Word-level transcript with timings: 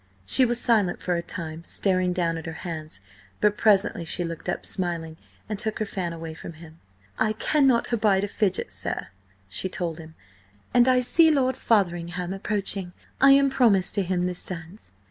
She 0.25 0.45
was 0.45 0.59
silent 0.59 0.99
for 0.99 1.15
a 1.15 1.21
time, 1.21 1.63
staring 1.63 2.11
down 2.11 2.35
at 2.35 2.47
her 2.47 2.53
hands, 2.65 3.01
but 3.39 3.55
presently 3.55 4.03
she 4.03 4.23
looked 4.23 4.49
up 4.49 4.65
smiling, 4.65 5.15
and 5.47 5.59
took 5.59 5.77
her 5.77 5.85
fan 5.85 6.11
away 6.11 6.33
from 6.33 6.53
him. 6.53 6.79
"I 7.19 7.33
cannot 7.33 7.93
abide 7.93 8.23
a 8.23 8.27
fidget, 8.27 8.73
sir!" 8.73 9.09
she 9.47 9.69
told 9.69 9.99
him. 9.99 10.15
"And 10.73 10.87
I 10.87 11.01
see 11.01 11.29
Lord 11.29 11.55
Fotheringham 11.55 12.33
approaching. 12.33 12.93
I 13.21 13.33
am 13.33 13.51
promised 13.51 13.93
to 13.93 14.01
him 14.01 14.25
this 14.25 14.43
dance." 14.43 14.91